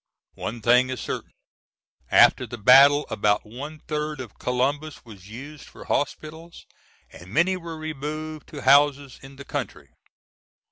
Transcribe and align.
One 0.33 0.63
thing 0.63 0.89
is 0.89 0.99
certain, 0.99 1.29
after 2.09 2.47
the 2.47 2.57
battle 2.57 3.05
about 3.11 3.45
one 3.45 3.77
third 3.81 4.19
of 4.19 4.39
Columbus 4.39 5.05
was 5.05 5.29
used 5.29 5.65
for 5.65 5.83
hospitals 5.85 6.65
and 7.11 7.31
many 7.31 7.55
were 7.55 7.77
removed 7.77 8.47
to 8.47 8.63
houses 8.63 9.19
in 9.21 9.35
the 9.35 9.45
country. 9.45 9.89